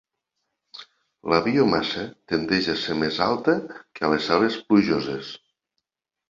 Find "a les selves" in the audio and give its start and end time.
4.09-4.59